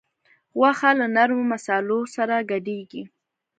غوښه 0.57 0.89
یې 0.91 0.97
له 0.99 1.05
نرمو 1.15 1.43
مصالحو 1.53 1.99
سره 2.15 2.35
ګډیږي. 2.51 3.03